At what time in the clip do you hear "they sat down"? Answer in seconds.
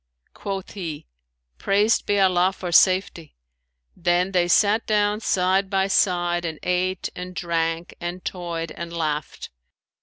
4.31-5.19